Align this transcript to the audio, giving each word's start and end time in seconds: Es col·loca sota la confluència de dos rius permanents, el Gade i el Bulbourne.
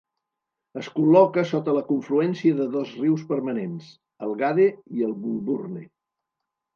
Es 0.83 0.87
col·loca 0.99 1.41
sota 1.49 1.75
la 1.77 1.83
confluència 1.91 2.57
de 2.59 2.65
dos 2.75 2.93
rius 3.01 3.25
permanents, 3.33 3.91
el 4.29 4.33
Gade 4.39 4.65
i 5.01 5.05
el 5.09 5.13
Bulbourne. 5.27 5.85